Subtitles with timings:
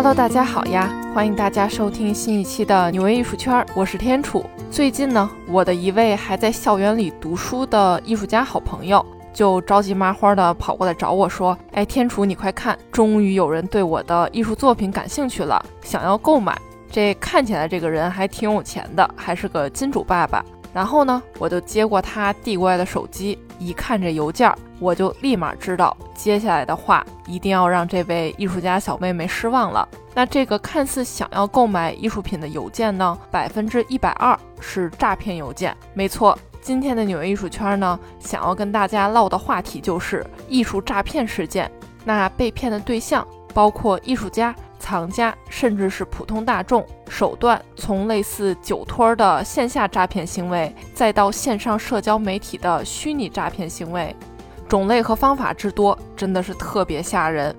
[0.00, 0.88] Hello，大家好呀！
[1.12, 4.48] 欢迎大家收听新一期的纽约艺术圈，我是天楚。
[4.70, 16.56] 最近呢，我的一位还在校园里读书的艺术家好朋友，就着急麻花的跑过来找我说：“哎，天楚，你快看，终于有人对我的艺术作品感兴趣了，想要购买。
[16.88, 20.40] 这看起来这个人还挺有钱的，还是个金主爸爸。”
[20.78, 24.48] 然后呢，我就接过他递过来的手机，一看这邮件，
[24.78, 29.88] 我就立马知道接下来的话一定要让这位艺术家小妹妹失望了。
[30.14, 35.76] 那这个看似想要购买艺术品的邮件呢，百分之一百二是诈骗邮件。
[35.94, 41.68] 没错，今天的纽约艺术圈呢，想要跟大家唠的话题就是艺术诈骗事件。
[42.04, 44.54] 那被骗的对象包括艺术家。
[44.88, 54.16] 藏家甚至是普通大众，手段从类似酒托的线下诈骗行为，再到线上社交媒体的虚拟诈骗行为，
[54.66, 57.54] 种类和方法之多，真的是特别吓人。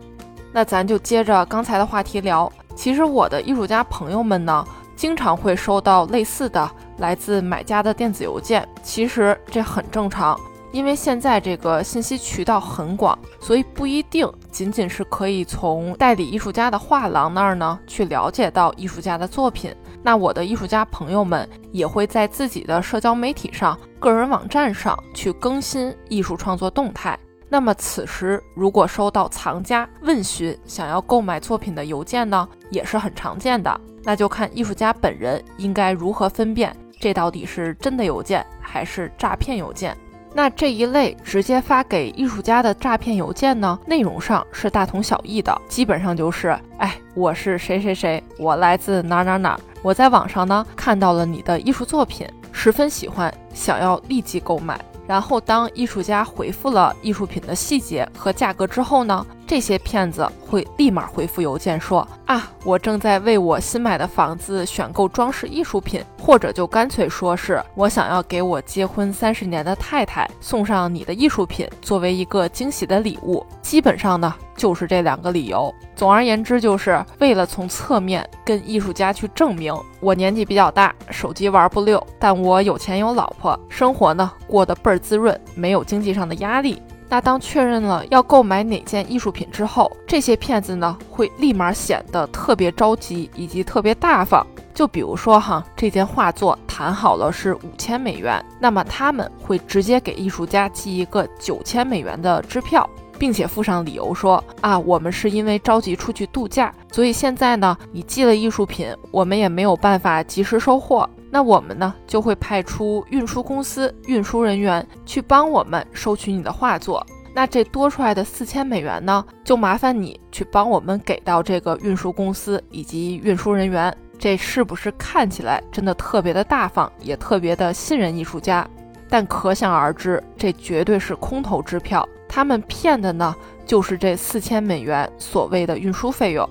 [0.51, 2.51] 那咱就接着刚才的话题聊。
[2.75, 10.35] 其实我的艺术家朋友们呢，经常会收到类似的来自买家的电子邮件，其实这很正常。
[10.71, 19.75] 因为现在这个信息渠道很广，所以不一定仅仅是可以从代理艺术家的画廊那儿呢去了解到艺术家的作品。
[20.01, 27.17] 那我的艺术家朋友们也会在自己的社交媒体上、个人网站上去更新艺术创作动态。
[27.49, 33.81] 那么此时如果收到藏家问询想要购买作品的邮件呢，也是很常见的。
[34.03, 39.97] 那就看艺术家本人应该如何分辨这到底是真的邮件还是诈骗邮件。
[40.33, 54.79] 那这一类直接发给艺术家的诈骗邮件呢，内容上是大同小异的，基本上就是，哎，我是谁谁谁，我来自哪哪哪，我在网上呢看到了你的艺术作品，十分喜欢，想要立即购买。
[55.07, 59.25] 然后当艺术家回复了艺术品的细节和价格之后呢？
[59.49, 73.43] 这些骗子会立马回复邮件说啊，我正在为我新买的房子选购装饰艺术品，或者就干脆说是我想要给我结婚三十年的太太送上你的艺术品作为一个惊喜的礼物。
[73.63, 75.73] 基本上呢就是这两个理由。
[75.95, 86.79] 总而言之，就是为了从侧面跟艺术家去证明我年纪比较大，手机玩不溜，但我有钱有老婆，生活呢过得倍儿滋润，没有经济上的压力。
[87.09, 94.45] 那当确认了要购买哪件艺术品之后，这些骗子呢会立马显得特别着急以及特别大方。
[94.75, 111.09] 就比如说哈，这件画作谈好了是五千美元，那么他们会直接给艺术家寄一个九千美元的支票，并且附上理由说啊，我们是因为着急出去度假，所以现在呢你寄了艺术品，我们也没有办法及时收货。
[111.31, 117.05] 那我们呢，就会派出运输公司运输人员去帮我们收取你的画作。
[117.35, 123.95] 那这多出来的四千美元呢，就麻烦你去帮我们给到这个运输公司以及运输人员。
[124.17, 128.67] 这是不是看起来真的特别的大方，也特别的信任艺术家？
[129.07, 132.05] 但可想而知，这绝对是空头支票。
[132.27, 133.33] 他们骗的呢，
[133.65, 136.47] 就是这四千美元所谓的运输费用。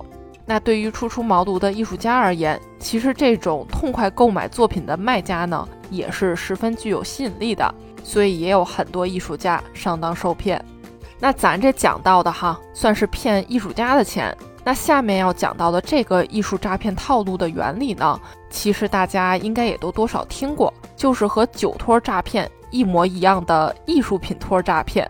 [0.49, 7.71] 那对于初出茅庐的艺术家而言，其实这种痛快购买作品的卖家呢，也是十分具有吸引力的，
[8.03, 10.59] 所以也有很多艺术家上当受骗。
[11.19, 14.35] 那咱这讲到的哈，算是骗艺术家的钱。
[14.63, 25.07] 那下面要讲到的这个艺术诈骗套路的原理呢，其实大家应该也都多少听过，就是和酒托诈骗一模一样的艺术品托诈骗。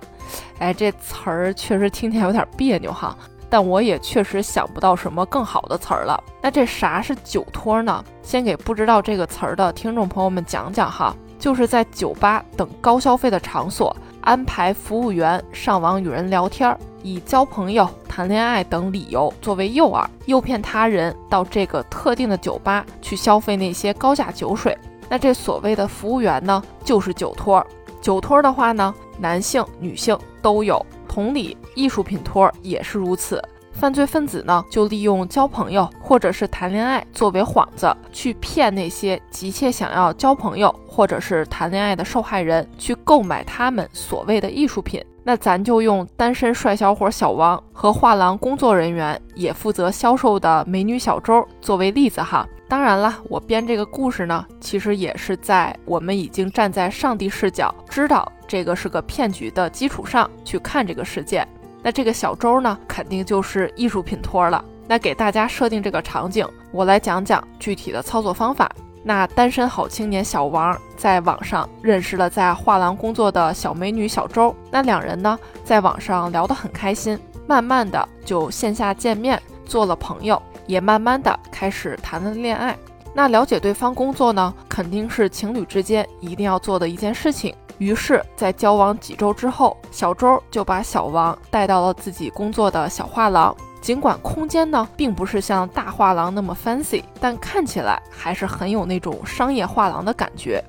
[0.58, 3.18] 哎，这词儿确实听起来有点别扭哈。
[3.50, 6.22] 但我也确实想不到什么更好的词儿了。
[6.42, 8.04] 那这啥是酒托呢？
[8.22, 24.78] 先给不知道这个词儿的听众朋友们讲讲哈，就是在酒吧等高消费的场所安排服务员上网与人聊天，以交朋友、谈恋爱等理由作为诱饵，诱骗他人到这个特定的酒吧去消费那些高价酒水。
[25.10, 27.66] 那这所谓的服务员呢，就是酒托。
[28.00, 30.86] 酒托的话呢，男性、女性都有。
[31.20, 33.44] 同理，艺术品托也是如此。
[33.74, 45.04] 犯罪分子呢，就利用交朋友或者是谈恋爱作为幌子，去骗那些急切想要交朋友或者是谈恋爱的受害人，去购买他们所谓的艺术品。
[45.30, 52.48] 那咱就用单身帅小伙小王和画廊工作人员也负责销售的美女小周作为例子哈。
[52.68, 61.48] 当然了，我编这个故事呢，其实也是在我们已经站在上帝视角，知道这个是个骗局的基础上去看这个事件。
[61.84, 64.66] 那这个小周呢，肯定就是艺术品托了。
[64.88, 68.68] 那给大家设定这个场景，我来讲讲具体的操作方法。
[69.04, 77.18] 那单身好青年小王在网上认识了在画廊工作的小美女小周，那两人呢，在网上聊得很开心，
[77.48, 80.42] 慢慢的就线下见面做了朋友。
[80.68, 82.78] 也慢慢的开始谈了恋爱。
[83.12, 87.56] 那了解对方工作呢，肯定是情侣之间一定要做的一件事情。
[87.80, 93.56] 于是，在交往几周之后，小周就把小王带到了自己工作的小画廊。
[93.82, 100.64] 尽管空间呢并不是像大画廊那么 fancy，但看起来还是很有那种商业画廊的感觉。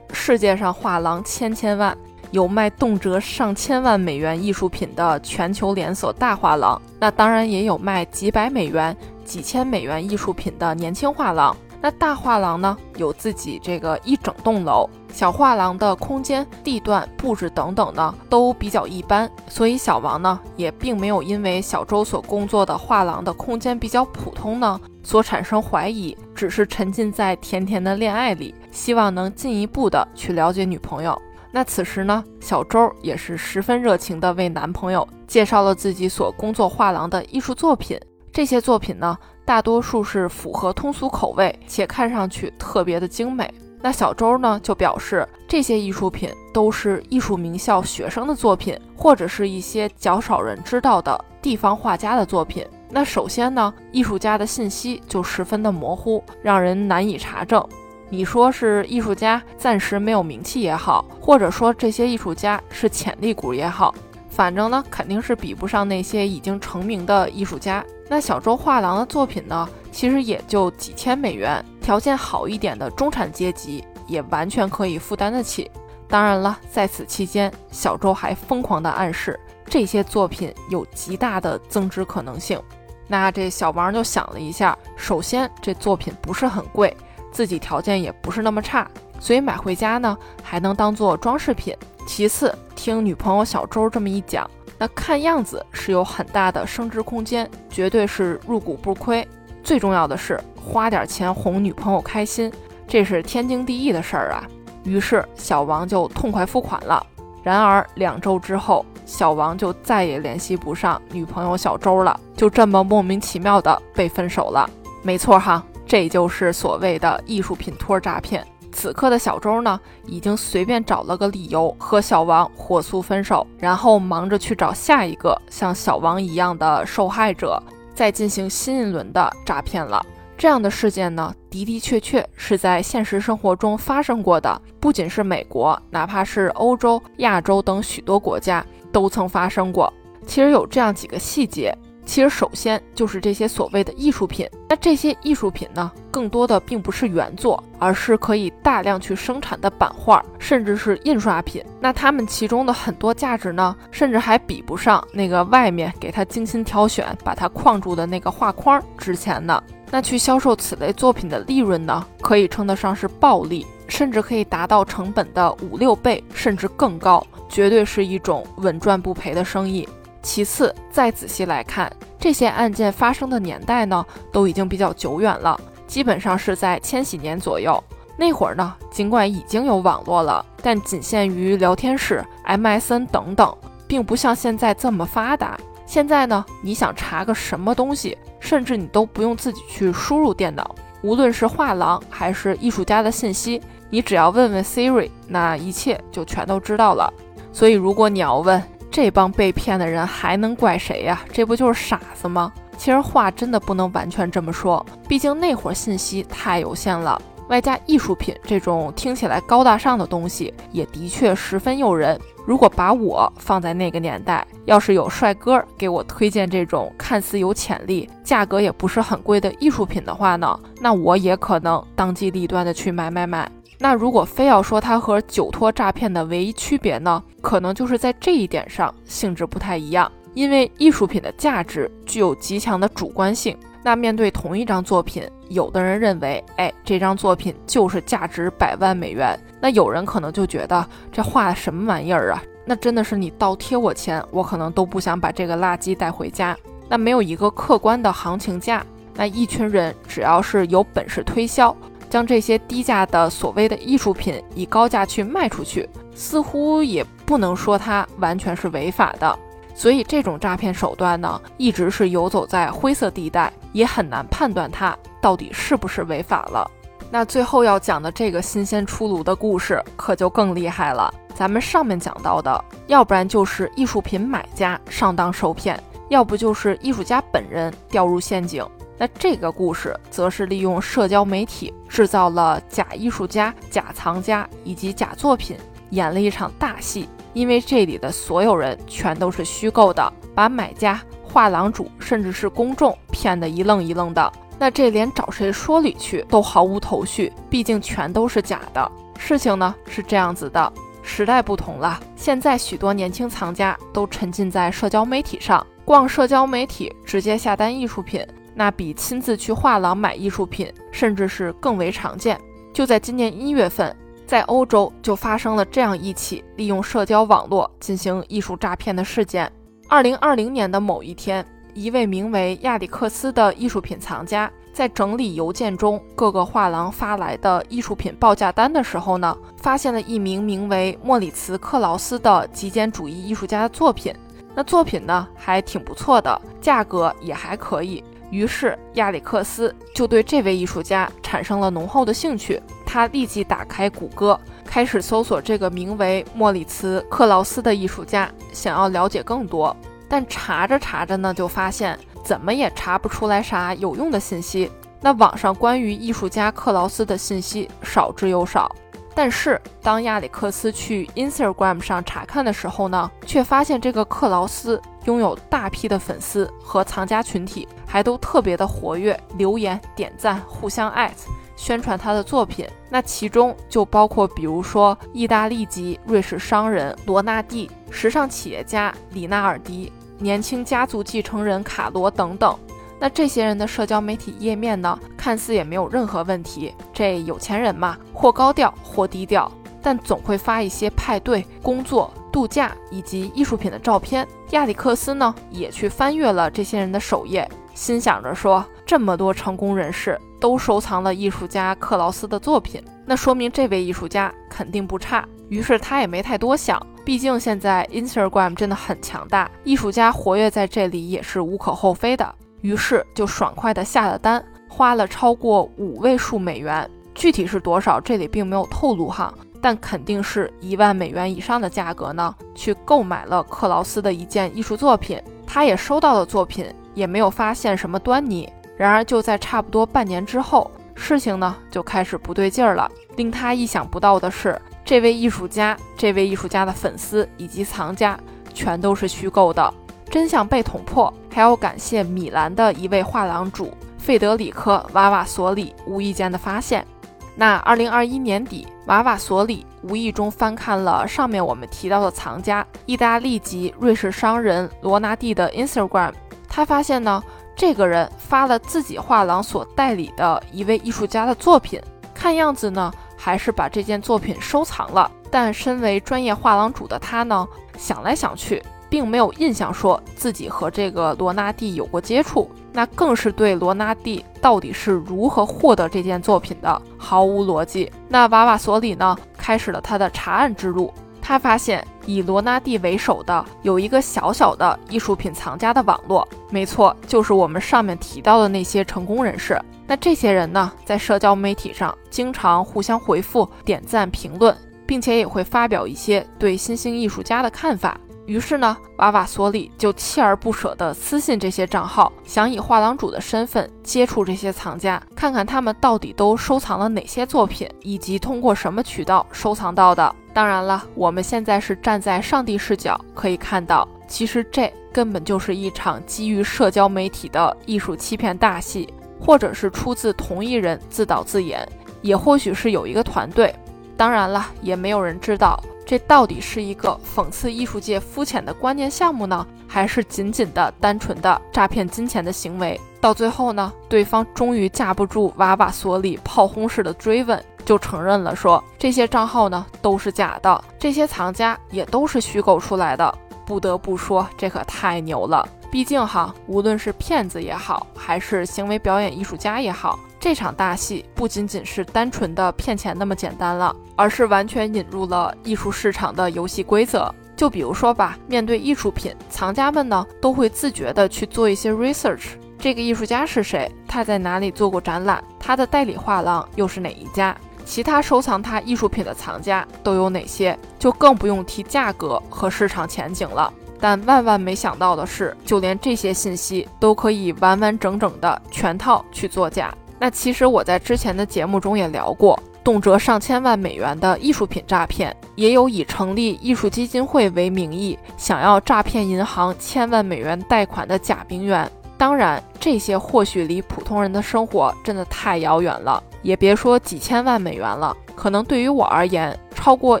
[0.12, 1.96] 世界上画廊千千万，
[2.30, 11.56] 有卖动辄上千万美元艺术品的全球连锁大画廊，那当然也有卖几百美元、几千美元艺术品的年轻画廊。
[11.80, 19.30] 那大画廊呢，有自己这个一整栋楼，小画廊的空间、地段、布置等等呢，都比较一般。
[19.48, 31.16] 所以小王呢，也并没有因为小周所工作的画廊的空间比较普通呢，所产生怀疑，只是沉浸在甜甜的恋爱里，希望能进一步的去了解女朋友。
[31.52, 38.00] 那此时呢，小周也是十分热情的为男朋友介绍了自己所工作画廊的艺术作品。
[38.32, 39.16] 这些作品呢。
[39.44, 43.52] 大多数是符合通俗口味，且看上去特别的精美。
[43.82, 52.64] 那小周呢就表示，这些艺术品都是艺术名校学生的作品，或者是一些较少人知道的地方画家的作品。
[52.88, 57.66] 那首先呢，艺术家的信息就十分的模糊，让人难以查证。
[58.08, 63.94] 你说是艺术家暂时没有名气也好，或者说这些艺术家是潜力股也好。
[64.28, 67.84] 反正呢，肯定是比不上那些已经成名的艺术家。
[68.08, 75.70] 那小周画廊的作品呢，其实也就几千美元，条件好一点的中产阶级也完全可以负担得起。
[76.08, 82.60] 当然了，在此期间，小周还疯狂地暗示这些作品有极大的增值可能性。
[83.08, 86.96] 那这小王就想了一下，首先这作品不是很贵，
[87.30, 88.86] 自己条件也不是那么差，
[89.18, 91.76] 所以买回家呢还能当做装饰品。
[92.06, 94.48] 其次，听女朋友小周这么一讲，
[94.78, 99.26] 那看样子是有很大的升值空间，绝对是入股不亏。
[99.62, 102.52] 最重要的是，花点钱哄女朋友开心，
[102.86, 104.44] 这是天经地义的事儿啊。
[104.84, 107.04] 于是小王就痛快付款了。
[107.42, 114.68] 然而两周之后，小王就再也联系不上女朋友小周了，就这么莫名其妙的被分手了。
[115.02, 118.46] 没错哈，这就是所谓的艺术品托诈骗。
[118.72, 127.62] 此刻的小周呢，已经随便找了个理由和小王火速分手，然后忙着去找下一个像小王一样的受害者，
[127.94, 130.04] 再进行新一轮的诈骗了。
[130.36, 139.92] 这样的事件呢，的的确确是在现实生活中发生过的，不仅是美国，哪怕是欧洲、亚洲等许多国家都曾发生过。
[140.26, 141.76] 其实有这样几个细节。
[142.12, 144.46] 其实，首先就是这些所谓的艺术品。
[144.68, 151.64] 那这些艺术品呢，更多的并不是原作，而是可以大量去生产的版画，甚至是印刷品。
[151.80, 159.62] 那它们其中的很多价值呢，甚至还比不上那个外面给它精心挑选、把它框住的那个画框值钱呢。
[159.90, 169.88] 那去销售此类作品的利润呢，可以称得上是暴利，甚至可以达到成本的五六倍，甚至更高，绝对是一种稳赚不赔的生意。
[170.22, 177.82] 其次，再仔细来看，这些案件发生的年代呢，都已经比较久远了，基本上是在千禧年左右。
[178.16, 183.56] 那会儿呢，尽管已经有网络了，但仅限于聊天室、MSN 等等，
[183.88, 185.58] 并不像现在这么发达。
[185.86, 193.60] 现在呢，你想查个什么东西，甚至你都不用自己去输入电脑，无论是画廊还是艺术家的信息，
[193.90, 197.12] 你只要问问 Siri，那一切就全都知道了。
[197.52, 198.62] 所以，如果你要问，
[198.92, 201.22] 这帮被骗的人还能怪谁呀？
[201.32, 202.52] 这不就是傻子吗？
[202.76, 212.20] 其实话真的不能完全这么说，毕竟那会儿信息太有限了，外加艺术品这种听起来高大上的东西，也的确十分诱人。
[212.44, 223.50] 如果把我放在那个年代，要是有帅哥给我推荐这种看似有潜力、价格也不是很贵的艺术品的话呢，那我也可能当机立断的去买买买。
[223.82, 230.10] 那如果非要说它和酒托诈骗的唯一区别呢，可能就是在这一点上性质不太一样。
[230.34, 233.56] 因为艺术品的价值具有极强的主观性。
[233.82, 242.40] 那面对同一张作品，有的人认为，哎，这张作品就是价值百万美元；那有人可能就觉得这画的什么玩意儿啊？
[242.64, 246.56] 那真的是你倒贴我钱，我可能都不想把这个垃圾带回家。
[246.88, 248.86] 那没有一个客观的行情价，
[249.16, 251.76] 那一群人只要是有本事推销。
[252.12, 259.38] 将这些低价的所谓的艺术品以高价去卖出去，似乎也不能说它完全是违法的。
[259.74, 266.70] 所以这种诈骗手段呢，一直是游走在灰色地带，也很难判断它到底是不是违法了。
[267.10, 271.10] 那最后要讲的这个新鲜出炉的故事可就更厉害了。
[271.34, 278.62] 咱们上面讲到的，要不然就是艺术品买家上当受骗，要不就是艺术家本人掉入陷阱。
[278.98, 285.56] 那这个故事则是利用社交媒体制造了假艺术家、假藏家以及假作品，
[285.90, 287.08] 演了一场大戏。
[287.34, 294.32] 因为这里的所有人全都是虚构的，把买家、画廊主甚至是公众骗得一愣一愣的。
[294.58, 298.92] 那这连找谁说理去都毫无头绪，毕竟全都是假的。
[299.18, 300.72] 事情呢是这样子的，
[301.02, 312.40] 时代不同了，现在许多年轻藏家都沉浸在社交媒体上，逛社交媒体直接下单艺术品，那比亲自去画廊买艺术品甚至是更为常见。
[312.72, 313.94] 就在今年一月份。
[314.24, 319.50] 在欧洲就发生了这样一起利用社交网络进行艺术诈骗的事件。
[319.88, 321.44] 二零二零年的某一天，
[321.74, 334.14] 一位名为亚里克斯的艺术品藏家在整理邮件中各个画廊发来的艺术品报价单的时候呢，发现了一名名为莫里茨·克劳斯的极简主义艺术家的作品。
[334.54, 338.02] 那作品呢还挺不错的，价格也还可以。
[338.32, 342.60] 于是亚里克斯就对这位艺术家产生了浓厚的兴趣。
[342.86, 349.76] 他立即打开谷歌，开始搜索这个名为莫里茨·克劳斯的艺术家，想要了解更多。
[350.08, 354.70] 但查着查着呢，就发现怎么也查不出来啥有用的信息。
[355.00, 358.74] 那网上关于艺术家克劳斯的信息少之又少。
[359.14, 371.30] 但是当亚里克斯去 Instagram 上查看的时候呢，却发现这个克劳斯拥有大批的粉丝和藏家群体，还都特别的活跃，留言、点赞、互相艾特。
[371.54, 382.58] 宣传他的作品，那其中就包括，比如说意大利籍瑞士商人罗纳蒂、时尚企业家里纳尔迪、年轻家族继承人卡罗等等。
[383.02, 386.72] 那这些人的社交媒体页面呢，看似也没有任何问题。
[386.92, 389.50] 这有钱人嘛，或高调或低调，
[389.82, 394.24] 但总会发一些派对、工作、度假以及艺术品的照片。
[394.50, 400.16] 亚里克斯呢，也去翻阅了这些人的首页，心想着说，这么多成功人士。
[400.38, 405.24] 都收藏了艺术家克劳斯的作品，那说明这位艺术家肯定不差。
[405.48, 412.34] 于是他也没太多想，毕竟现在 Instagram 真的很强大，艺术家活跃在这里也是无可厚非的。
[412.62, 425.20] 于是就爽快的下了单，花了超过五位数美元，具体是多少这里并没有透露哈，但肯定是一万美元以上的价格呢，去购买了克劳斯的一件艺术作品。
[425.46, 428.50] 他也收到了作品，也没有发现什么端倪。
[428.74, 432.90] 然而，就在差不多半年之后，事情呢就开始不对劲儿了。
[433.16, 438.18] 令他意想不到的是，这位艺术家、这位艺术家的粉丝以及藏家
[438.54, 439.74] 全都是虚构的。
[440.10, 446.86] 真相被捅破，还要感谢米兰的一位画廊主费德里科·瓦瓦索里无意间的发现。
[447.34, 456.12] 那二零二一年底，瓦瓦索里无意中翻看了上面我们提到的藏家意大利籍瑞士商人罗纳蒂的 Instagram，
[456.48, 457.22] 他发现呢。
[457.54, 461.78] 这个人发了自己画廊所代理的一位艺术家的作品，
[462.14, 465.08] 看样子呢，还是把这件作品收藏了。
[465.30, 467.46] 但身为专业画廊主的他呢，
[467.76, 468.60] 想来想去，
[468.92, 477.90] 并没有印象说自己和这个罗纳蒂有过接触，那更是对罗纳蒂到底是如何获得这件作品的毫无逻辑。
[478.06, 480.92] 那瓦瓦索里呢，开始了他的查案之路。
[481.22, 489.58] 他发现以罗纳蒂为首的有一个小小的艺术品藏家的网络，没错，就是我们上面提到的那些成功人士。
[489.86, 497.98] 那这些人呢，在社交媒体上经常互相回复、点赞、评论，并且也会发表一些对新兴艺术家的看法。
[498.26, 510.14] 于是呢，瓦瓦索里就锲而不舍地私信这些账号，想以画廊主的身份接触这些藏家，看看他们到底都收藏了哪些作品，以及通过什么渠道收藏到的。
[510.32, 518.88] 当然了，我们现在是站在上帝视角，可以看到，其实这根本就是一场基于社交媒体的艺术欺骗大戏，
[519.20, 521.68] 或者是出自同一人自导自演，
[522.00, 523.54] 也或许是有一个团队。
[523.96, 525.62] 当然了，也没有人知道。
[525.84, 532.80] 这到底是一个讽刺艺术界肤浅的观念项目呢，还是仅仅的单纯的诈骗金钱的行为？
[533.00, 543.12] 到最后呢，对方终于架不住娃娃所里炮轰式的追问，就承认了，说这些账号呢都是假的，这些藏家也都是虚构出来的。
[543.44, 545.46] 不得不说，这可太牛了。
[545.70, 549.98] 毕竟哈，无论是骗子也好，还是行为表演艺术家也好。
[550.22, 557.12] 这场大戏不仅仅是单纯的骗钱那么简单了，而是完全引入了艺术市场的游戏规则。
[557.34, 562.26] 就比如说吧，面对艺术品，藏家们呢都会自觉的去做一些 research。
[562.56, 563.68] 这个艺术家是谁？
[563.88, 565.20] 他在哪里做过展览？
[565.40, 567.36] 他的代理画廊又是哪一家？
[567.64, 570.56] 其他收藏他艺术品的藏家都有哪些？
[570.78, 573.52] 就更不用提价格和市场前景了。
[573.80, 579.74] 但万万没想到的是，就连这些信息都可以完完整整的全套去作假。
[580.02, 591.70] 那其实我在之前的节目中也聊过，动辄上千万美元的艺术品诈骗，也有以成立艺术基金会为名义，想要诈骗银行千万美元贷款的假名媛。
[591.96, 599.38] 当然，这些或许离普通人的生活真的太遥远了，也别说几千万美元了，可能对于我而言。
[599.62, 600.00] 超过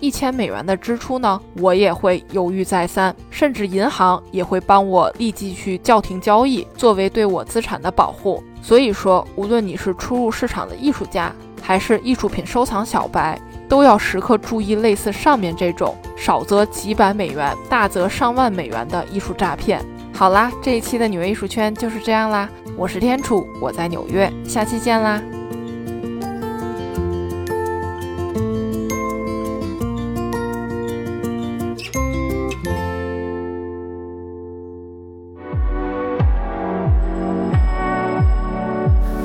[0.00, 8.42] 一千美元的支出呢，我也会犹豫再三，甚至银行也会帮我立即去叫停交易，作为对我资产的保护。
[8.60, 11.32] 所以说，无论你是初入市场的艺术家，
[11.62, 19.80] 还是艺术品收藏小白，都要时刻注意类似上面这种少则几百美元，大则上万美元的艺术诈骗。
[20.12, 25.22] 好啦，这一期的纽约艺术圈就是这样啦，我是天楚，我在纽约，下期见啦。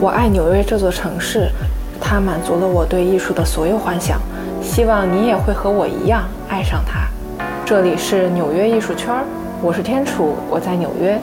[0.01, 1.49] 我爱纽约这座城市，
[1.99, 4.17] 它满足了我对艺术的所有幻想。
[4.61, 7.01] 希望你也会和我一样爱上它。
[7.65, 9.13] 这里是纽约艺术圈，
[9.61, 11.19] 我是天楚，我在纽约。